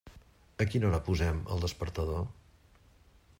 [0.63, 2.25] A quina hora posem el despertador?